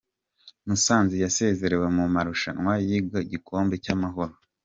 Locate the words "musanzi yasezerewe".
0.67-1.87